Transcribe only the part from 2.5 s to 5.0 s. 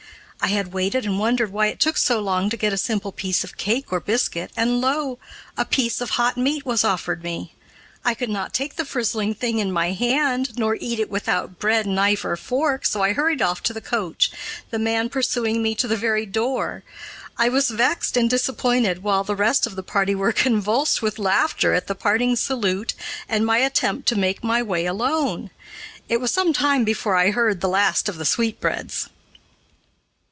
get a simple piece of cake or biscuit, and